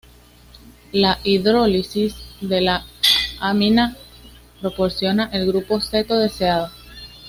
La 0.93 1.19
hidrólisis 1.23 2.15
de 2.41 2.59
la 2.59 2.83
amina 3.39 3.95
proporciona 4.59 5.29
el 5.31 5.45
grupo 5.45 5.79
ceto 5.79 6.17
deseado. 6.17 6.71